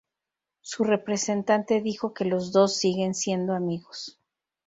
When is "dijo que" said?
1.79-2.25